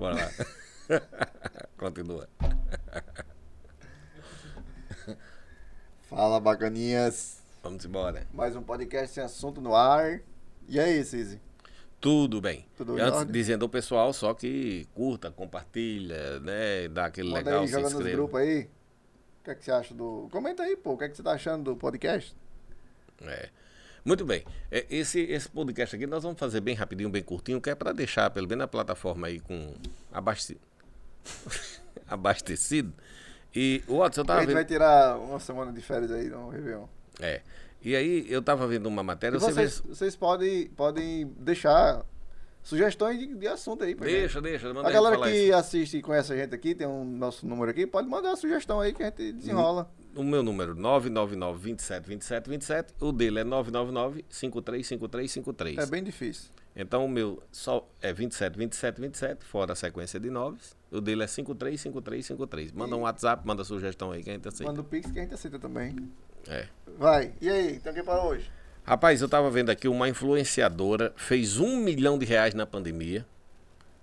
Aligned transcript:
Bora 0.00 0.14
lá. 0.14 0.30
Continua. 1.76 2.26
Fala, 6.08 6.40
bacaninhas. 6.40 7.42
Vamos 7.62 7.84
embora. 7.84 8.26
Mais 8.32 8.56
um 8.56 8.62
podcast 8.62 9.12
sem 9.14 9.22
assunto 9.22 9.60
no 9.60 9.74
ar. 9.74 10.22
E 10.66 10.80
aí, 10.80 11.04
Cizi? 11.04 11.38
Tudo 12.00 12.40
bem. 12.40 12.64
Tudo 12.78 12.98
Antes, 12.98 13.30
dizendo 13.30 13.66
ao 13.66 13.68
pessoal 13.68 14.10
só 14.14 14.32
que 14.32 14.88
curta, 14.94 15.30
compartilha, 15.30 16.40
né? 16.40 16.88
Dá 16.88 17.04
aquele 17.04 17.28
Manda 17.28 17.44
legal, 17.44 17.60
aí, 17.60 17.66
se 17.66 17.72
joga 17.72 17.82
nos 17.84 17.92
inscreva. 17.92 18.16
grupos 18.16 18.40
aí. 18.40 18.62
O 18.62 19.44
que, 19.44 19.50
é 19.50 19.54
que 19.54 19.64
você 19.66 19.70
acha 19.70 19.92
do. 19.92 20.28
Comenta 20.32 20.62
aí, 20.62 20.78
pô. 20.78 20.92
O 20.92 20.96
que, 20.96 21.04
é 21.04 21.08
que 21.10 21.16
você 21.18 21.22
tá 21.22 21.32
achando 21.32 21.64
do 21.64 21.76
podcast? 21.76 22.34
É. 23.20 23.50
Muito 24.04 24.24
bem. 24.24 24.44
É, 24.70 24.86
Esse, 24.90 25.20
esse 25.20 25.48
podcast 25.48 25.94
aqui 25.94 26.06
nós 26.06 26.22
vamos 26.22 26.38
fazer 26.38 26.60
bem 26.60 26.74
rapidinho, 26.74 27.10
bem 27.10 27.22
curtinho, 27.22 27.60
que 27.60 27.70
é 27.70 27.74
para 27.74 27.92
deixar, 27.92 28.30
pelo 28.30 28.46
menos 28.48 28.60
na 28.62 28.68
plataforma 28.68 29.26
aí, 29.26 29.40
com 29.40 29.74
abastecido. 30.12 30.60
abastecido. 32.08 32.92
E 33.54 33.82
o 33.88 33.98
Watson, 33.98 34.20
eu 34.20 34.24
a 34.24 34.26
tava 34.26 34.40
gente 34.40 34.48
vendo. 34.48 34.54
vai 34.54 34.64
tirar 34.64 35.18
uma 35.18 35.40
semana 35.40 35.72
de 35.72 35.80
férias 35.80 36.10
aí 36.10 36.28
no 36.28 36.48
Réveillon. 36.48 36.86
É. 37.20 37.42
E 37.82 37.96
aí 37.96 38.26
eu 38.28 38.42
tava 38.42 38.66
vendo 38.66 38.86
uma 38.86 39.02
matéria. 39.02 39.38
Você 39.38 39.52
vocês, 39.52 39.80
vê... 39.80 39.94
vocês 39.94 40.16
podem, 40.16 40.68
podem 40.68 41.26
deixar 41.38 42.04
sugestões 42.62 43.18
de, 43.18 43.34
de 43.34 43.48
assunto 43.48 43.82
aí 43.84 43.90
gente. 43.90 44.00
Deixa, 44.00 44.40
deixa. 44.40 44.72
Manda 44.72 44.88
A 44.88 44.92
galera 44.92 45.18
que 45.18 45.30
isso. 45.30 45.56
assiste 45.56 45.96
e 45.96 46.02
conhece 46.02 46.32
a 46.32 46.36
gente 46.36 46.54
aqui, 46.54 46.74
tem 46.74 46.86
um 46.86 47.04
nosso 47.04 47.46
número 47.46 47.70
aqui, 47.70 47.86
pode 47.86 48.08
mandar 48.08 48.30
uma 48.30 48.36
sugestão 48.36 48.80
aí 48.80 48.92
que 48.92 49.02
a 49.02 49.06
gente 49.06 49.32
desenrola. 49.32 49.90
O 50.14 50.24
meu 50.24 50.42
número 50.42 50.74
999 50.74 51.58
27 51.62 52.08
27 52.08 52.50
27. 52.50 52.94
O 53.00 53.12
dele 53.12 53.40
é 53.40 53.44
999 53.44 54.24
53 54.28 54.86
53 54.86 55.30
53. 55.30 55.78
É 55.78 55.86
bem 55.86 56.02
difícil. 56.02 56.50
Então 56.74 57.04
o 57.04 57.08
meu 57.08 57.42
só 57.50 57.88
é 58.00 58.12
27 58.12 58.56
27 58.56 59.00
27, 59.00 59.44
fora 59.44 59.72
a 59.72 59.76
sequência 59.76 60.18
de 60.18 60.30
9. 60.30 60.58
O 60.90 61.00
dele 61.00 61.22
é 61.22 61.26
53 61.26 61.80
53 61.80 62.26
53. 62.26 62.72
Manda 62.72 62.96
um 62.96 63.00
WhatsApp, 63.00 63.46
manda 63.46 63.64
sugestão 63.64 64.12
aí 64.12 64.22
que 64.22 64.30
a 64.30 64.32
gente 64.32 64.48
aceita. 64.48 64.70
Manda 64.70 64.80
o 64.80 64.84
Pix 64.84 65.10
que 65.10 65.18
a 65.18 65.22
gente 65.22 65.34
aceita 65.34 65.58
também. 65.58 65.96
É. 66.48 66.66
Vai. 66.98 67.32
E 67.40 67.48
aí, 67.48 67.78
tem 67.78 67.92
o 67.92 67.94
que 67.94 68.02
pra 68.02 68.24
hoje? 68.24 68.50
Rapaz, 68.84 69.20
eu 69.20 69.28
tava 69.28 69.50
vendo 69.50 69.70
aqui 69.70 69.86
uma 69.86 70.08
influenciadora 70.08 71.12
fez 71.16 71.58
um 71.58 71.76
milhão 71.76 72.18
de 72.18 72.24
reais 72.24 72.54
na 72.54 72.66
pandemia 72.66 73.26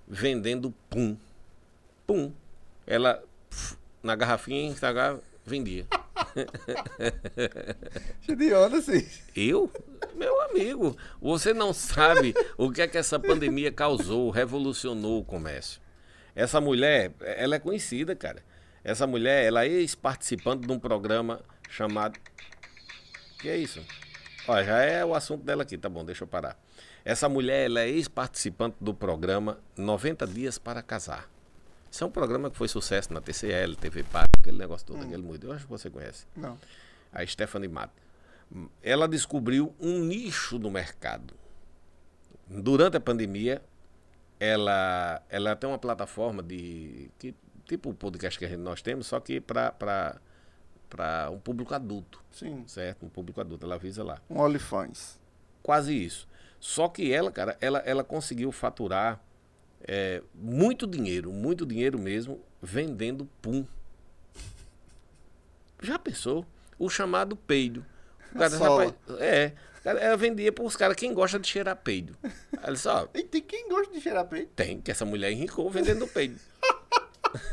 vendendo 0.08 0.73
pum. 0.89 1.17
Pum. 2.05 2.31
Ela 2.86 3.21
na 4.02 4.16
garrafinha 4.16 4.69
Instagram 4.69 5.19
vendia. 5.45 5.86
Cheio 8.21 8.38
de 8.38 8.53
onda, 8.53 8.81
sim. 8.81 9.07
Eu? 9.35 9.71
Meu 10.16 10.41
amigo, 10.41 10.95
você 11.21 11.53
não 11.53 11.73
sabe 11.73 12.33
o 12.57 12.71
que 12.71 12.81
é 12.81 12.88
que 12.88 12.97
essa 12.97 13.19
pandemia 13.19 13.71
causou, 13.71 14.30
revolucionou 14.30 15.19
o 15.19 15.25
comércio. 15.25 15.81
Essa 16.35 16.61
mulher, 16.61 17.13
ela 17.21 17.55
é 17.55 17.59
conhecida, 17.59 18.15
cara. 18.15 18.43
Essa 18.83 19.08
mulher, 19.08 19.45
ela 19.45 19.65
é 19.65 19.69
ex-participante 19.69 20.65
de 20.67 20.71
um 20.71 20.80
programa 20.80 21.41
chamado. 21.69 22.19
Que 23.39 23.49
é 23.49 23.58
isso? 23.58 23.83
Ó, 24.47 24.63
já 24.63 24.77
é 24.81 25.03
o 25.03 25.13
assunto 25.13 25.43
dela 25.43 25.63
aqui, 25.63 25.77
tá 25.77 25.89
bom, 25.89 26.05
deixa 26.05 26.23
eu 26.23 26.27
parar. 26.27 26.58
Essa 27.03 27.27
mulher, 27.27 27.65
ela 27.65 27.81
é 27.81 27.89
ex-participante 27.89 28.77
do 28.80 28.93
programa 28.93 29.59
90 29.77 30.27
Dias 30.27 30.58
para 30.58 30.81
Casar. 30.81 31.30
Isso 31.89 32.03
é 32.03 32.08
um 32.08 32.11
programa 32.11 32.49
que 32.49 32.58
foi 32.58 32.67
sucesso 32.67 33.13
na 33.13 33.21
TCL, 33.21 33.75
TV 33.75 34.03
Paga, 34.03 34.27
aquele 34.39 34.57
negócio 34.57 34.85
todo, 34.85 35.03
aquele 35.03 35.21
muito. 35.21 35.45
Eu 35.45 35.53
acho 35.53 35.66
que 35.66 35.69
você 35.69 35.89
conhece 35.89 36.25
Não. 36.35 36.57
a 37.11 37.25
Stephanie 37.25 37.69
Mato. 37.69 37.93
Ela 38.81 39.07
descobriu 39.07 39.75
um 39.80 39.99
nicho 39.99 40.57
no 40.57 40.71
mercado. 40.71 41.33
Durante 42.47 42.95
a 42.95 42.99
pandemia, 42.99 43.61
ela, 44.39 45.21
ela 45.30 45.55
tem 45.55 45.69
uma 45.69 45.77
plataforma 45.77 46.41
de. 46.41 47.09
Que, 47.19 47.35
tipo 47.65 47.89
o 47.89 47.93
podcast 47.93 48.39
que 48.39 48.58
nós 48.58 48.81
temos, 48.81 49.08
só 49.08 49.19
que 49.19 49.41
para 49.41 50.19
um 51.31 51.39
público 51.39 51.73
adulto, 51.75 52.23
Sim. 52.31 52.63
certo? 52.65 53.05
Um 53.05 53.09
público 53.09 53.41
adulto, 53.41 53.65
ela 53.65 53.75
avisa 53.75 54.03
lá. 54.03 54.21
Um 54.30 54.39
OnlyFans. 54.39 55.20
Quase 55.61 55.93
isso. 55.93 56.27
Só 56.59 56.87
que 56.87 57.11
ela, 57.11 57.31
cara, 57.31 57.58
ela, 57.59 57.80
ela 57.80 58.03
conseguiu 58.03 58.52
faturar 58.52 59.21
é, 59.81 60.23
muito 60.33 60.87
dinheiro, 60.87 61.31
muito 61.31 61.65
dinheiro 61.65 61.99
mesmo, 61.99 62.39
vendendo 62.61 63.27
pum. 63.42 63.65
Já 65.82 65.99
pensou? 65.99 66.45
O 66.80 66.89
chamado 66.89 67.36
peido. 67.36 67.86
O 68.33 68.38
cara, 68.39 68.58
rapaz, 68.58 68.93
é. 69.20 69.52
Ela 69.83 70.17
vendia 70.17 70.52
para 70.52 70.65
os 70.65 70.76
caras 70.76 70.95
quem 70.98 71.14
gosta 71.14 71.39
de 71.39 71.48
cheirar 71.48 71.76
peido. 71.77 72.15
Aí 72.23 72.32
ela 72.61 72.73
disse, 72.73 72.88
ó, 72.89 73.08
E 73.14 73.23
tem 73.23 73.42
quem 73.42 73.70
gosta 73.70 73.93
de 73.93 74.02
cheirar 74.02 74.26
peito? 74.26 74.52
tem, 74.55 74.82
que 74.82 74.92
essa 74.92 75.05
mulher 75.05 75.32
enricou 75.32 75.70
vendendo 75.70 76.05
peido. 76.08 76.38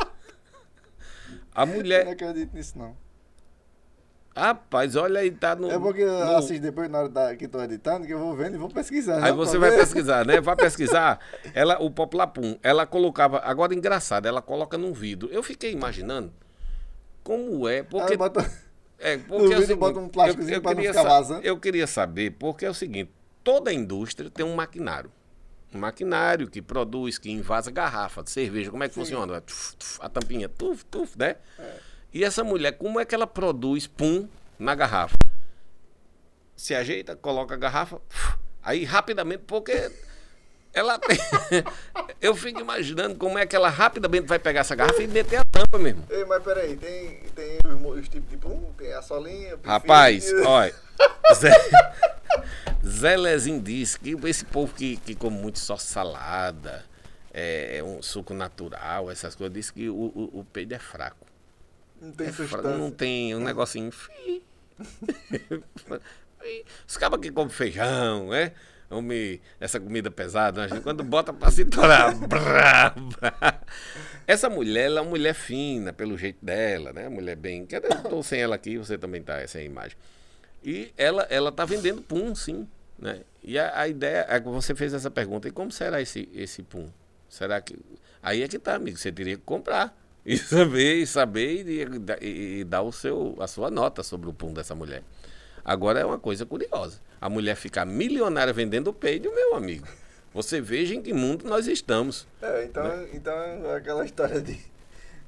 A 1.54 1.62
Eu 1.62 1.66
não 1.66 1.74
mulher. 1.76 2.08
acredito 2.08 2.52
nisso, 2.54 2.76
não. 2.76 2.96
Rapaz, 4.36 4.96
olha 4.96 5.20
aí, 5.20 5.30
tá 5.30 5.54
no. 5.54 5.70
É 5.70 5.78
porque 5.78 6.00
eu 6.02 6.26
no- 6.26 6.36
assisto 6.36 6.60
depois 6.60 6.90
na 6.90 6.98
hora 6.98 7.08
da, 7.08 7.36
que 7.36 7.46
tô 7.46 7.62
editando, 7.62 8.04
que 8.04 8.12
eu 8.12 8.18
vou 8.18 8.34
vendo 8.34 8.56
e 8.56 8.58
vou 8.58 8.68
pesquisar. 8.68 9.18
Aí 9.18 9.30
né, 9.30 9.32
você 9.32 9.56
vai 9.58 9.70
pesquisar, 9.70 10.26
né? 10.26 10.40
Vai 10.40 10.56
pesquisar. 10.56 11.20
Ela, 11.54 11.80
o 11.80 11.88
Popular 11.88 12.26
Pum, 12.26 12.58
ela 12.60 12.84
colocava. 12.84 13.38
Agora, 13.44 13.72
engraçado, 13.72 14.26
ela 14.26 14.42
coloca 14.42 14.76
num 14.76 14.92
vidro. 14.92 15.28
Eu 15.30 15.40
fiquei 15.40 15.70
imaginando 15.70 16.32
como 17.24 17.66
é. 17.68 17.82
Porque, 17.82 18.16
bota- 18.16 18.48
é, 18.98 19.16
no 19.18 19.24
porque 19.24 19.54
é 19.54 19.60
seguinte, 19.62 19.74
bota 19.74 19.98
um 19.98 20.08
plásticozinho 20.08 20.62
pra 20.62 20.74
não 20.74 20.82
ficar 20.82 21.02
vazando. 21.02 21.44
Eu 21.44 21.58
queria 21.58 21.86
saber, 21.86 22.30
porque 22.38 22.64
é 22.64 22.70
o 22.70 22.74
seguinte: 22.74 23.10
toda 23.42 23.72
indústria 23.72 24.30
tem 24.30 24.46
um 24.46 24.54
maquinário. 24.54 25.10
Um 25.74 25.78
maquinário 25.78 26.48
que 26.48 26.62
produz, 26.62 27.18
que 27.18 27.28
invasa 27.28 27.68
garrafa 27.70 28.22
de 28.22 28.30
cerveja. 28.30 28.70
Como 28.70 28.84
é 28.84 28.88
que 28.88 28.94
funciona? 28.94 29.32
Vai 29.32 29.40
tuf, 29.40 29.74
tuf, 29.74 29.98
a 30.00 30.08
tampinha, 30.08 30.48
tuf, 30.48 30.84
tuf, 30.84 31.18
né? 31.18 31.34
É. 31.58 31.76
E 32.12 32.22
essa 32.22 32.44
mulher, 32.44 32.72
como 32.78 33.00
é 33.00 33.04
que 33.04 33.12
ela 33.12 33.26
produz 33.26 33.88
pum 33.88 34.28
na 34.56 34.76
garrafa? 34.76 35.16
Se 36.54 36.72
ajeita, 36.76 37.16
coloca 37.16 37.54
a 37.54 37.56
garrafa, 37.58 38.00
aí 38.62 38.84
rapidamente, 38.84 39.42
porque 39.48 39.90
ela 40.74 40.98
tem. 40.98 41.16
Eu 42.20 42.34
fico 42.34 42.60
imaginando 42.60 43.14
como 43.16 43.38
é 43.38 43.46
que 43.46 43.54
ela 43.54 43.68
rapidamente 43.68 44.26
vai 44.26 44.38
pegar 44.38 44.60
essa 44.60 44.74
garrafa 44.74 45.02
e 45.02 45.06
meter 45.06 45.36
a 45.36 45.44
tampa 45.44 45.78
mesmo. 45.78 46.04
Ei, 46.10 46.24
mas 46.24 46.42
peraí, 46.42 46.76
tem, 46.76 47.20
tem 47.34 47.58
os, 47.64 48.08
tipos 48.08 48.28
de 48.28 48.36
pum, 48.36 48.72
tem 48.76 48.92
a 48.92 49.00
solinha. 49.00 49.56
Rapaz, 49.62 50.32
olha. 50.44 50.74
Zé, 51.34 51.50
Zé 52.84 53.16
Lezinho 53.16 53.60
disse 53.60 53.98
que 53.98 54.16
esse 54.26 54.44
povo 54.44 54.74
que, 54.74 54.96
que 54.98 55.14
come 55.14 55.36
muito 55.36 55.58
só 55.58 55.76
salada, 55.76 56.84
é, 57.32 57.82
um 57.84 58.02
suco 58.02 58.34
natural, 58.34 59.10
essas 59.10 59.34
coisas, 59.34 59.54
disse 59.54 59.72
que 59.72 59.88
o, 59.88 59.94
o, 59.94 60.40
o 60.40 60.44
peido 60.44 60.74
é 60.74 60.78
fraco. 60.78 61.26
Não 62.00 62.12
tem 62.12 62.26
É 62.26 62.32
fraco, 62.32 62.50
substância. 62.50 62.78
não 62.78 62.90
tem 62.90 63.34
um 63.34 63.40
negocinho. 63.40 63.92
Os 66.86 66.96
cabas 66.96 67.20
que 67.20 67.30
comem 67.30 67.48
feijão, 67.50 68.28
né? 68.28 68.52
Essa 69.60 69.80
comida 69.80 70.10
pesada, 70.10 70.66
né? 70.66 70.80
quando 70.82 71.02
bota 71.02 71.32
pra 71.32 71.50
se 71.50 71.64
torar, 71.64 72.14
braba. 72.28 73.60
Essa 74.26 74.48
mulher, 74.48 74.86
ela 74.86 75.00
é 75.00 75.02
uma 75.02 75.10
mulher 75.10 75.34
fina, 75.34 75.92
pelo 75.92 76.16
jeito 76.16 76.44
dela, 76.44 76.92
né? 76.92 77.08
Mulher 77.08 77.36
bem. 77.36 77.64
Dizer, 77.64 77.82
eu 77.84 78.02
tô 78.10 78.22
sem 78.22 78.40
ela 78.40 78.54
aqui, 78.54 78.78
você 78.78 78.96
também 78.96 79.22
tá 79.22 79.46
sem 79.46 79.62
a 79.62 79.64
imagem. 79.64 79.96
E 80.62 80.92
ela, 80.96 81.26
ela 81.28 81.52
tá 81.52 81.64
vendendo 81.64 82.00
pum, 82.02 82.34
sim. 82.34 82.66
Né? 82.98 83.20
E 83.42 83.58
a, 83.58 83.80
a 83.80 83.88
ideia, 83.88 84.24
é 84.28 84.40
que 84.40 84.48
você 84.48 84.74
fez 84.74 84.94
essa 84.94 85.10
pergunta, 85.10 85.48
e 85.48 85.50
como 85.50 85.70
será 85.70 86.00
esse, 86.00 86.28
esse 86.34 86.62
pum? 86.62 86.88
Será 87.28 87.60
que. 87.60 87.76
Aí 88.22 88.42
é 88.42 88.48
que 88.48 88.58
tá, 88.58 88.76
amigo. 88.76 88.96
Você 88.96 89.10
teria 89.12 89.36
que 89.36 89.42
comprar. 89.42 89.94
E 90.26 90.38
saber, 90.38 90.94
e 91.02 91.06
saber 91.06 91.66
e, 91.68 92.26
e- 92.26 92.60
e 92.60 92.64
dar 92.64 92.80
o 92.80 92.90
seu, 92.90 93.36
a 93.38 93.46
sua 93.46 93.70
nota 93.70 94.02
sobre 94.02 94.26
o 94.26 94.32
pum 94.32 94.54
dessa 94.54 94.74
mulher. 94.74 95.02
Agora 95.62 96.00
é 96.00 96.04
uma 96.06 96.18
coisa 96.18 96.46
curiosa. 96.46 96.98
A 97.24 97.28
mulher 97.30 97.56
ficar 97.56 97.86
milionária 97.86 98.52
vendendo 98.52 98.92
peido, 98.92 99.32
meu 99.34 99.54
amigo. 99.54 99.88
Você 100.34 100.60
veja 100.60 100.94
em 100.94 101.00
que 101.00 101.14
mundo 101.14 101.48
nós 101.48 101.66
estamos. 101.66 102.26
É, 102.42 102.64
então, 102.64 102.84
Né? 102.84 103.08
então 103.14 103.34
aquela 103.74 104.04
história 104.04 104.42
de, 104.42 104.60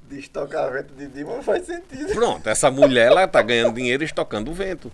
de 0.07 0.19
estocar 0.19 0.71
vento 0.71 0.93
de 0.93 1.07
Dilma 1.07 1.37
não 1.37 1.41
faz 1.41 1.65
sentido. 1.65 2.13
Pronto, 2.13 2.47
essa 2.47 2.69
mulher 2.69 3.07
ela 3.07 3.27
tá 3.27 3.41
ganhando 3.41 3.73
dinheiro 3.73 4.03
estocando 4.03 4.51
o 4.51 4.53
vento. 4.53 4.91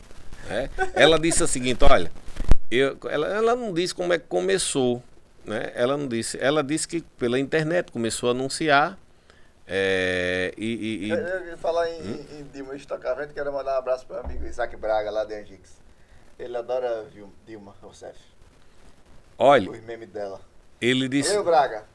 né? 0.47 0.69
Ela 0.93 1.19
disse 1.19 1.43
o 1.43 1.47
seguinte, 1.47 1.83
olha, 1.83 2.09
eu, 2.71 2.97
ela, 3.09 3.27
ela 3.35 3.53
não 3.53 3.73
disse 3.73 3.93
como 3.93 4.13
é 4.13 4.17
que 4.17 4.25
começou, 4.29 5.03
né? 5.43 5.73
Ela 5.75 5.97
não 5.97 6.07
disse. 6.07 6.37
Ela 6.39 6.63
disse 6.63 6.87
que 6.87 7.01
pela 7.19 7.37
internet 7.37 7.91
começou 7.91 8.29
a 8.29 8.31
anunciar 8.31 8.97
é, 9.67 10.53
e, 10.57 10.65
e- 10.65 11.05
e- 11.07 11.09
Eu, 11.09 11.17
eu 11.17 11.45
ia 11.47 11.57
falar 11.57 11.89
em, 11.89 12.01
Hum? 12.01 12.25
em 12.39 12.43
Dilma 12.53 12.77
estocar 12.77 13.13
vento, 13.17 13.33
quero 13.33 13.51
mandar 13.51 13.75
um 13.75 13.79
abraço 13.79 14.05
pro 14.05 14.15
meu 14.15 14.23
amigo 14.23 14.45
Isaac 14.47 14.73
Braga, 14.77 15.11
lá 15.11 15.25
de 15.25 15.33
Angix. 15.33 15.83
Ele 16.37 16.57
adora 16.57 17.05
Dilma 17.45 17.75
Rousseff, 17.81 18.19
olha, 19.37 19.69
os 19.69 19.79
memes 19.81 20.09
dela. 20.09 20.41
ele 20.81 21.07
disse, 21.07 21.33
Eu, 21.35 21.43
Braga. 21.43 21.85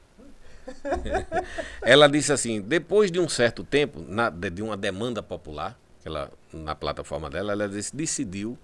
ela 1.82 2.08
disse 2.08 2.32
assim, 2.32 2.61
depois 2.61 3.11
de 3.11 3.19
um 3.19 3.29
certo 3.29 3.64
tempo, 3.64 4.00
na- 4.06 4.31
de 4.31 4.62
uma 4.62 4.76
demanda 4.76 5.23
popular, 5.23 5.79
ela, 6.05 6.31
na 6.52 6.75
plataforma 6.75 7.29
dela, 7.31 7.52
ela 7.52 7.69
disse- 7.69 7.94
decidiu 7.94 8.56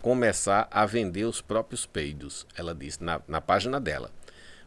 começar 0.00 0.68
a 0.70 0.86
vender 0.86 1.24
os 1.24 1.40
próprios 1.40 1.84
peidos, 1.84 2.46
ela 2.56 2.74
disse 2.74 3.02
na, 3.02 3.20
na 3.26 3.40
página 3.40 3.80
dela. 3.80 4.10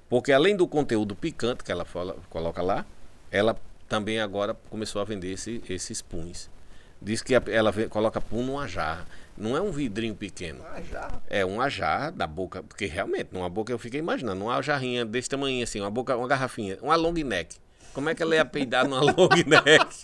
Porque 0.10 0.32
além 0.34 0.56
do 0.58 0.68
conteúdo 0.68 1.16
picante 1.16 1.64
que 1.64 1.72
ela 1.72 1.86
fala, 1.86 2.18
coloca 2.30 2.62
lá, 2.62 2.86
ela 3.32 3.56
também 3.88 4.20
agora 4.20 4.54
começou 4.70 5.02
a 5.02 5.06
vender 5.06 5.32
esse, 5.32 5.64
esses 5.70 6.02
puns. 6.02 6.50
Diz 7.02 7.22
que 7.22 7.34
ela 7.34 7.74
coloca 7.90 8.22
pum 8.22 8.44
numa 8.44 8.68
jarra. 8.68 9.08
Não 9.36 9.58
é 9.58 9.62
um 9.62 9.72
vidrinho 9.72 10.14
pequeno. 10.14 10.64
Ah, 10.64 10.82
já. 10.82 11.10
É 11.28 11.44
uma 11.44 11.68
jarra 11.68 12.12
da 12.12 12.28
boca, 12.28 12.62
porque 12.62 12.86
realmente, 12.86 13.30
numa 13.32 13.50
boca 13.50 13.72
eu 13.72 13.80
fiquei 13.80 14.00
imaginando, 14.00 14.44
uma 14.44 14.62
jarrinha 14.62 15.04
desse 15.04 15.28
tamanho 15.28 15.64
assim, 15.64 15.80
uma 15.80 15.90
boca, 15.90 16.16
uma 16.16 16.28
garrafinha, 16.28 16.78
uma 16.82 16.96
long 16.96 17.14
neck. 17.14 17.58
Como 17.94 18.08
é 18.10 18.14
que 18.14 18.22
ela 18.22 18.36
ia 18.36 18.46
peidar 18.46 18.88
numa 18.88 19.02
long 19.02 19.30
neck? 19.48 20.04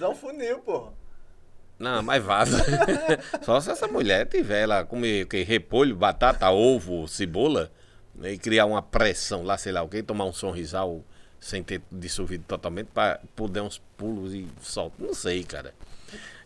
Dá 0.00 0.08
um 0.08 0.14
funil, 0.14 0.60
porra. 0.60 0.92
Não, 1.78 2.02
mas 2.02 2.22
vaza. 2.22 2.64
Só 3.42 3.60
se 3.60 3.70
essa 3.70 3.88
mulher 3.88 4.26
tiver 4.26 4.66
lá 4.66 4.84
comer 4.84 5.24
o 5.24 5.28
quê? 5.28 5.42
repolho, 5.42 5.96
batata, 5.96 6.48
ovo, 6.50 7.06
cebola, 7.08 7.70
né, 8.14 8.32
e 8.32 8.38
criar 8.38 8.66
uma 8.66 8.80
pressão 8.80 9.42
lá, 9.42 9.58
sei 9.58 9.72
lá 9.72 9.82
o 9.82 9.88
quê, 9.88 10.02
tomar 10.02 10.24
um 10.24 10.32
sorrisal 10.32 11.04
sem 11.42 11.60
ter 11.60 11.82
dissolvido 11.90 12.44
totalmente 12.46 12.86
para 12.94 13.20
poder 13.34 13.60
uns 13.60 13.82
pulos 13.98 14.32
e 14.32 14.46
solto. 14.62 14.94
Não 14.96 15.12
sei, 15.12 15.42
cara. 15.42 15.74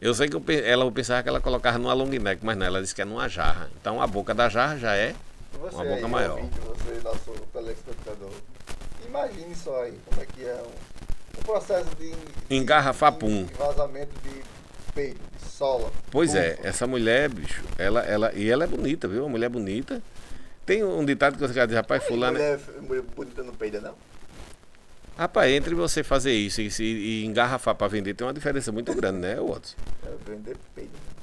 Eu 0.01 0.15
sei 0.15 0.27
que 0.27 0.35
eu, 0.35 0.43
ela 0.65 0.85
eu 0.85 0.91
pensava 0.93 1.23
que 1.23 1.29
ela 1.29 1.41
colocava 1.41 1.77
numa 1.77 1.93
long 1.93 2.07
neck, 2.07 2.43
mas 2.43 2.57
não, 2.57 2.65
ela 2.65 2.81
disse 2.81 2.95
que 2.95 3.03
é 3.03 3.05
numa 3.05 3.29
jarra. 3.29 3.71
Então 3.79 4.01
a 4.01 4.07
boca 4.07 4.35
da 4.35 4.49
jarra 4.49 4.79
já 4.79 4.97
é 4.97 5.15
Você 5.61 5.75
Uma 5.75 5.85
boca 5.85 6.07
aí, 6.07 6.11
maior. 6.11 6.39
ouvinte, 6.39 6.59
você, 6.61 7.01
nosso 7.05 7.33
telespectador. 7.53 8.31
Imagine 9.07 9.55
só 9.55 9.83
aí 9.83 9.99
como 10.07 10.23
é 10.23 10.27
que 10.27 10.45
é 10.45 10.63
um, 10.63 11.41
um 11.41 11.43
processo 11.43 11.95
de, 11.97 12.11
de 12.11 12.57
Engarrafar 12.57 13.13
pum. 13.13 13.47
Vazamento 13.59 14.13
de 14.23 14.43
peito, 14.95 15.21
de 15.43 15.51
sola. 15.51 15.93
Pois 16.11 16.35
é, 16.35 16.55
Ufa. 16.55 16.69
essa 16.69 16.87
mulher, 16.87 17.29
bicho, 17.29 17.63
ela, 17.77 18.01
ela, 18.01 18.33
e 18.35 18.49
ela 18.49 18.65
é 18.65 18.67
bonita, 18.67 19.07
viu? 19.07 19.25
Uma 19.25 19.31
mulher 19.31 19.51
bonita. 19.51 20.03
Tem 20.65 20.83
um 20.83 21.05
ditado 21.05 21.35
que 21.35 21.41
você 21.41 21.53
quer 21.53 21.67
dizer, 21.67 21.77
rapaz, 21.77 22.03
fulano. 22.05 22.39
Mulher, 22.39 22.59
mulher 22.81 23.03
bonita 23.15 23.43
não 23.43 23.55
peida, 23.55 23.81
não? 23.81 23.95
Rapaz, 25.17 25.51
entre 25.51 25.75
você 25.75 26.03
fazer 26.05 26.33
isso 26.33 26.61
e, 26.61 26.69
e 26.83 27.25
engarrafar 27.25 27.75
para 27.75 27.89
vender, 27.89 28.13
tem 28.15 28.27
uma 28.27 28.35
diferença 28.35 28.71
muito 28.71 28.93
grande, 28.95 29.19
né, 29.19 29.37
Watson? 29.37 29.77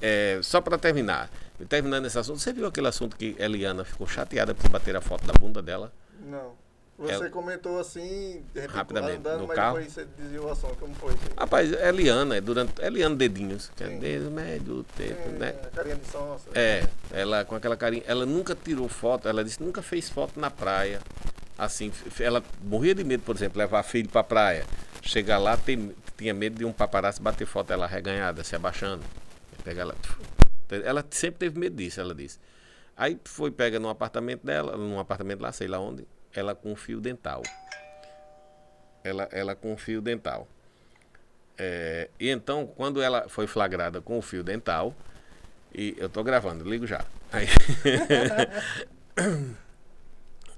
É. 0.02 0.36
É, 0.38 0.40
só 0.42 0.60
para 0.62 0.78
terminar, 0.78 1.30
terminando 1.70 2.06
esse 2.08 2.18
assunto, 2.18 2.40
você 2.40 2.52
viu 2.52 2.66
aquele 2.66 2.88
assunto 2.88 3.16
que 3.16 3.36
Eliana 3.38 3.86
ficou 3.86 4.08
chateada 4.08 4.56
por 4.56 4.68
bater 4.70 4.96
a 4.96 5.02
foto 5.02 5.26
da 5.28 5.34
bunda 5.34 5.62
dela? 5.62 5.94
Não. 6.26 6.62
Você 6.98 7.14
Ela- 7.14 7.30
comentou 7.30 7.80
assim, 7.80 8.44
de 8.54 8.62
repente, 8.62 8.76
Rapidamente, 8.76 9.18
andando, 9.18 9.42
no 9.42 9.48
mas 9.48 9.56
carro. 9.56 9.78
depois 9.78 9.94
você 9.94 10.06
desviou 10.18 10.46
o 10.46 10.52
assunto. 10.52 10.76
Como 10.76 10.94
foi 10.94 11.14
isso? 11.14 11.24
Rapaz, 11.36 11.72
Eliana, 11.72 12.38
é 12.38 12.42
durante. 12.42 12.80
Eliana 12.84 13.16
Dedinhos, 13.16 13.72
que 13.76 13.84
é 13.84 13.88
Sim. 13.88 14.00
dedo 14.00 14.30
médio, 14.30 14.86
tempo, 14.96 15.24
Sim, 15.30 15.38
né? 15.38 15.54
carinha 15.74 15.96
de 15.96 16.06
sonsa. 16.08 16.50
É, 16.54 16.88
ela 17.12 17.44
com 17.46 17.56
aquela 17.56 17.76
carinha. 17.76 18.04
Ela 18.06 18.28
nunca 18.28 18.56
tirou 18.56 18.88
foto, 18.88 19.28
ela 19.28 19.44
disse 19.44 19.58
que 19.58 19.64
nunca 19.64 19.82
fez 19.82 20.08
foto 20.08 20.40
na 20.40 20.52
praia. 20.52 21.00
Assim, 21.58 21.92
ela 22.20 22.44
morria 22.64 22.96
de 22.96 23.04
medo, 23.04 23.24
por 23.24 23.36
exemplo, 23.36 23.60
levar 23.60 23.84
filho 23.84 24.10
pra 24.10 24.24
praia. 24.24 24.66
Chegar 25.02 25.38
lá, 25.38 25.56
tem- 25.56 25.94
tinha 26.18 26.34
medo 26.34 26.58
de 26.58 26.66
um 26.66 26.72
paparazzi 26.74 27.22
bater 27.22 27.46
foto 27.46 27.68
dela 27.68 27.86
reganhada, 27.88 28.44
se 28.44 28.56
abaixando. 28.56 29.04
Pegar 29.64 29.84
ela. 29.84 29.96
Ela 30.84 31.06
sempre 31.12 31.40
teve 31.40 31.60
medo 31.60 31.76
disso, 31.76 32.02
ela 32.02 32.16
disse. 32.16 32.40
Aí 32.98 33.20
foi 33.24 33.52
pega 33.52 33.80
num 33.80 33.90
apartamento 33.90 34.46
dela, 34.46 34.76
num 34.78 35.00
apartamento 35.00 35.42
lá, 35.42 35.52
sei 35.52 35.68
lá 35.68 35.80
onde, 35.80 36.06
ela 36.34 36.56
com 36.56 36.76
fio 36.76 37.00
dental. 37.00 37.44
Ela, 39.04 39.28
ela 39.32 39.56
com 39.56 39.76
fio 39.78 40.02
dental. 40.02 40.48
É, 41.58 42.10
e 42.20 42.30
então, 42.30 42.66
quando 42.66 43.02
ela 43.02 43.28
foi 43.30 43.46
flagrada 43.46 44.02
com 44.02 44.18
o 44.18 44.22
fio 44.22 44.44
dental, 44.44 44.96
e 45.74 45.96
eu 45.98 46.10
tô 46.10 46.24
gravando, 46.24 46.68
ligo 46.68 46.88
já. 46.88 47.06
Aí, 47.32 47.48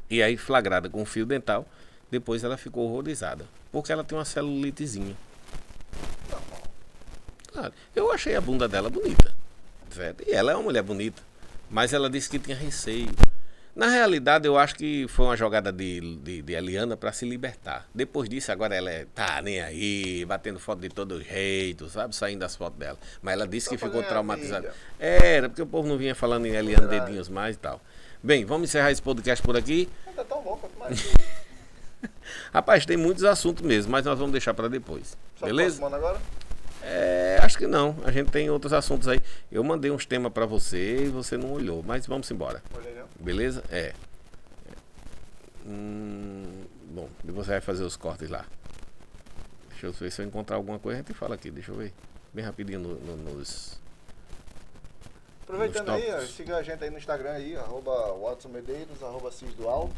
e 0.10 0.22
aí, 0.22 0.38
flagrada 0.38 0.90
com 0.90 1.06
fio 1.06 1.26
dental, 1.26 1.68
depois 2.12 2.44
ela 2.44 2.58
ficou 2.58 2.88
horrorizada. 2.88 3.46
Porque 3.72 3.92
ela 3.92 4.04
tem 4.04 4.18
uma 4.18 4.26
celulitezinha. 4.26 5.16
Eu 7.96 8.12
achei 8.12 8.36
a 8.36 8.42
bunda 8.42 8.68
dela 8.68 8.90
bonita. 8.90 9.34
Certo? 9.90 10.24
E 10.28 10.32
ela 10.32 10.52
é 10.52 10.56
uma 10.56 10.64
mulher 10.64 10.84
bonita. 10.84 11.22
Mas 11.70 11.94
ela 11.94 12.10
disse 12.10 12.30
que 12.30 12.38
tinha 12.38 12.56
receio. 12.56 13.10
Na 13.76 13.90
realidade, 13.90 14.48
eu 14.48 14.58
acho 14.58 14.76
que 14.76 15.06
foi 15.10 15.26
uma 15.26 15.36
jogada 15.36 15.70
de, 15.70 16.00
de, 16.18 16.42
de 16.42 16.54
Eliana 16.54 16.96
para 16.96 17.12
se 17.12 17.26
libertar. 17.26 17.86
Depois 17.94 18.30
disso, 18.30 18.50
agora 18.50 18.74
ela 18.74 18.90
é, 18.90 19.06
tá 19.14 19.42
nem 19.42 19.60
aí, 19.60 20.24
batendo 20.24 20.60
foto 20.60 20.80
de 20.80 20.88
todo 20.88 21.22
jeito, 21.22 21.90
sabe? 21.90 22.16
Saindo 22.16 22.40
das 22.40 22.56
fotos 22.56 22.80
dela. 22.80 22.98
Mas 23.22 23.34
ela 23.34 23.46
disse 23.46 23.66
Só 23.66 23.72
que 23.72 23.78
ficou 23.78 24.02
traumatizada. 24.02 24.74
Era, 24.98 25.50
porque 25.50 25.62
o 25.62 25.68
povo 25.68 25.90
não 25.90 25.98
vinha 25.98 26.16
falando 26.16 26.46
em 26.46 26.56
Eliana 26.56 26.88
Verdade. 26.88 27.06
Dedinhos 27.08 27.28
mais 27.28 27.58
e 27.58 27.60
tal. 27.60 27.82
Bem, 28.26 28.44
vamos 28.44 28.70
encerrar 28.70 28.90
esse 28.92 29.02
podcast 29.04 29.46
por 29.46 29.56
aqui. 29.56 29.88
Ainda 30.08 30.26
tão 30.26 30.42
mais. 30.80 31.14
Rapaz, 32.52 32.84
tem 32.84 32.98
muitos 32.98 33.24
assuntos 33.24 33.62
mesmo, 33.64 33.92
mas 33.92 34.04
nós 34.04 34.18
vamos 34.18 34.32
deixar 34.32 34.52
para 34.56 34.68
depois. 34.68 35.16
Só 35.36 35.46
Beleza? 35.46 35.86
agora? 35.86 36.20
É, 36.82 37.38
acho 37.44 37.56
que 37.56 37.68
não. 37.68 37.96
A 38.04 38.10
gente 38.12 38.32
tem 38.32 38.50
outros 38.50 38.74
assuntos 38.74 39.08
aí. 39.08 39.22
Eu 39.52 39.64
mandei 39.64 39.92
uns 39.92 40.08
temas 40.08 40.34
para 40.34 40.48
você 40.48 41.04
e 41.04 41.08
você 41.08 41.38
não 41.38 41.52
olhou, 41.54 41.84
mas 41.84 42.08
vamos 42.08 42.30
embora. 42.32 42.64
Olhei 42.76 42.96
não. 42.96 43.06
Beleza? 43.20 43.64
É. 43.70 43.94
Hum, 45.64 46.64
bom, 46.90 47.08
você 47.26 47.52
vai 47.52 47.62
fazer 47.62 47.84
os 47.84 47.96
cortes 47.96 48.28
lá. 48.28 48.44
Deixa 49.70 49.86
eu 49.86 49.94
ver 49.94 50.12
se 50.12 50.24
eu 50.24 50.26
encontrar 50.26 50.56
alguma 50.56 50.80
coisa, 50.80 51.00
a 51.00 51.04
gente 51.04 51.14
fala 51.14 51.36
aqui. 51.36 51.52
Deixa 51.52 51.72
eu 51.72 51.76
ver. 51.76 51.94
Bem 52.34 52.44
rapidinho 52.44 52.80
no- 52.80 52.96
no- 52.96 53.18
nos. 53.36 53.80
Aproveitando 55.46 55.90
aí, 55.92 56.12
ó, 56.12 56.22
siga 56.22 56.58
a 56.58 56.64
gente 56.64 56.84
aí 56.84 56.90
no 56.90 56.98
Instagram 56.98 57.32
aí, 57.32 57.56
arroba 57.56 58.14
Watson 58.14 58.50
Medeiros, 58.50 59.02
arroba 59.04 59.32
Cis 59.32 59.54
do 59.54 59.70
Alto. 59.70 59.94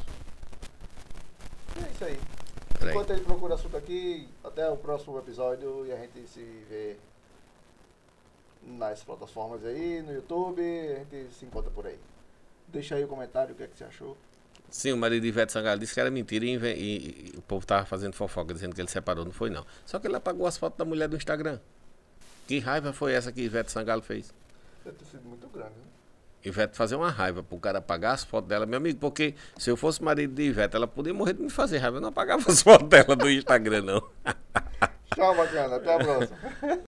E 1.77 1.85
é 1.85 1.89
isso 1.91 2.03
aí. 2.03 2.19
Peraí. 2.77 2.89
Enquanto 2.93 3.09
ele 3.11 3.21
procura 3.23 3.55
assunto 3.55 3.77
aqui, 3.77 4.27
até 4.43 4.69
o 4.69 4.75
próximo 4.77 5.17
episódio 5.17 5.85
e 5.85 5.91
a 5.91 5.95
gente 5.97 6.27
se 6.27 6.41
vê 6.69 6.97
nas 8.63 9.01
plataformas 9.03 9.63
aí, 9.65 10.01
no 10.01 10.13
YouTube, 10.13 10.61
a 10.61 10.99
gente 11.15 11.33
se 11.33 11.45
encontra 11.45 11.71
por 11.71 11.87
aí. 11.87 11.97
Deixa 12.67 12.95
aí 12.95 13.03
o 13.03 13.07
comentário, 13.07 13.53
o 13.53 13.57
que 13.57 13.63
é 13.63 13.67
que 13.67 13.77
você 13.77 13.85
achou. 13.85 14.17
Sim, 14.69 14.91
o 14.91 14.97
marido 14.97 15.21
de 15.21 15.29
Ivete 15.29 15.53
Sangalo 15.53 15.79
disse 15.79 15.93
que 15.93 15.99
era 16.01 16.11
mentira 16.11 16.43
e, 16.45 16.55
e- 16.57 17.31
e 17.33 17.37
o 17.37 17.41
povo 17.41 17.65
tava 17.65 17.85
fazendo 17.85 18.13
fofoca, 18.13 18.53
dizendo 18.53 18.75
que 18.75 18.81
ele 18.81 18.89
separou. 18.89 19.23
Não 19.23 19.31
foi, 19.31 19.49
não. 19.49 19.65
Só 19.85 19.97
que 19.97 20.07
ele 20.07 20.15
apagou 20.17 20.45
as 20.45 20.57
fotos 20.57 20.77
da 20.77 20.83
mulher 20.83 21.07
do 21.07 21.15
Instagram. 21.15 21.57
Que 22.45 22.59
raiva 22.59 22.91
foi 22.91 23.13
essa 23.13 23.31
que 23.31 23.41
Ivete 23.41 23.71
Sangalo 23.71 24.01
fez? 24.01 24.33
Deve 24.87 24.99
ter 24.99 25.05
sido 25.05 25.27
muito 25.27 25.49
grande, 25.49 25.71
né? 25.71 25.83
Ivete 26.45 26.77
fazer 26.77 26.95
uma 26.95 27.09
raiva 27.09 27.43
pro 27.43 27.59
cara 27.59 27.79
apagar 27.79 28.13
as 28.13 28.23
fotos 28.23 28.47
dela, 28.47 28.65
meu 28.65 28.77
amigo, 28.77 28.97
porque 28.99 29.35
se 29.57 29.69
eu 29.69 29.75
fosse 29.75 30.01
marido 30.01 30.33
de 30.33 30.43
Ivete, 30.43 30.77
ela 30.77 30.87
podia 30.87 31.13
morrer 31.13 31.33
de 31.33 31.41
me 31.41 31.49
fazer 31.49 31.79
raiva. 31.79 31.97
Eu 31.97 32.01
não 32.01 32.07
apagava 32.07 32.49
as 32.49 32.61
fotos 32.63 32.87
dela 32.87 33.13
do 33.17 33.29
Instagram, 33.29 33.81
não. 33.81 34.01
Tchau, 35.13 35.35
bacana. 35.35 35.75
Até 35.75 35.93
a 35.93 35.97
próxima. 35.97 36.37